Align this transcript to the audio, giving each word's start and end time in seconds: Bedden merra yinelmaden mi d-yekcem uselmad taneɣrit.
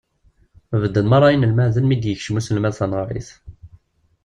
Bedden 0.81 1.07
merra 1.11 1.29
yinelmaden 1.33 1.85
mi 1.89 1.95
d-yekcem 2.03 2.37
uselmad 2.41 2.73
taneɣrit. 2.77 3.29